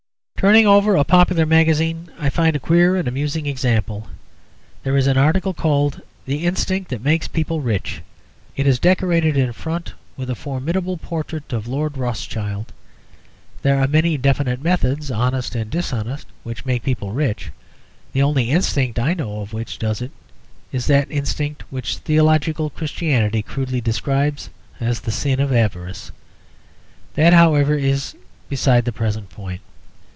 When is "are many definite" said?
13.79-14.63